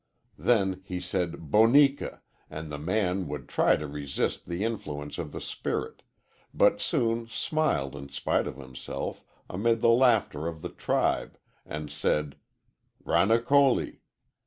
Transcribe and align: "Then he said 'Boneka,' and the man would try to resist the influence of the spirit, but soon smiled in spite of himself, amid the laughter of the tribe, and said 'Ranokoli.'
"Then 0.39 0.81
he 0.83 0.99
said 0.99 1.33
'Boneka,' 1.51 2.21
and 2.49 2.71
the 2.71 2.79
man 2.79 3.27
would 3.27 3.47
try 3.47 3.75
to 3.75 3.85
resist 3.85 4.47
the 4.47 4.63
influence 4.63 5.19
of 5.19 5.31
the 5.31 5.39
spirit, 5.39 6.01
but 6.55 6.81
soon 6.81 7.27
smiled 7.27 7.95
in 7.95 8.09
spite 8.09 8.47
of 8.47 8.57
himself, 8.57 9.23
amid 9.47 9.81
the 9.81 9.89
laughter 9.89 10.47
of 10.47 10.63
the 10.63 10.69
tribe, 10.69 11.37
and 11.67 11.91
said 11.91 12.35
'Ranokoli.' 13.05 13.99